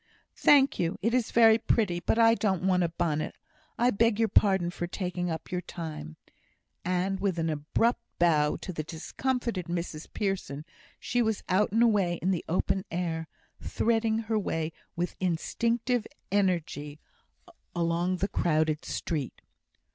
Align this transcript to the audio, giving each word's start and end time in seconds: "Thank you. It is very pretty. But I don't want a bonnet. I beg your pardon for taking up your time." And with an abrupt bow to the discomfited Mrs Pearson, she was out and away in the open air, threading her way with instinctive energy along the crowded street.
"Thank 0.37 0.79
you. 0.79 0.97
It 1.03 1.13
is 1.13 1.29
very 1.29 1.59
pretty. 1.59 1.99
But 1.99 2.17
I 2.17 2.33
don't 2.33 2.65
want 2.65 2.81
a 2.81 2.89
bonnet. 2.89 3.35
I 3.77 3.91
beg 3.91 4.17
your 4.17 4.29
pardon 4.29 4.71
for 4.71 4.87
taking 4.87 5.29
up 5.29 5.51
your 5.51 5.61
time." 5.61 6.15
And 6.83 7.19
with 7.19 7.37
an 7.37 7.51
abrupt 7.51 8.01
bow 8.17 8.55
to 8.61 8.73
the 8.73 8.81
discomfited 8.81 9.67
Mrs 9.67 10.11
Pearson, 10.11 10.65
she 10.99 11.21
was 11.21 11.43
out 11.47 11.71
and 11.71 11.83
away 11.83 12.17
in 12.19 12.31
the 12.31 12.43
open 12.49 12.83
air, 12.89 13.27
threading 13.61 14.17
her 14.17 14.39
way 14.39 14.71
with 14.95 15.15
instinctive 15.19 16.07
energy 16.31 16.99
along 17.75 18.15
the 18.17 18.27
crowded 18.27 18.83
street. 18.85 19.39